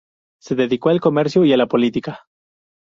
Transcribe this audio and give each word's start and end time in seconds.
Se 0.41 0.55
dedicó 0.55 0.89
al 0.89 0.99
comercio 0.99 1.45
y 1.45 1.55
la 1.55 1.67
política. 1.67 2.23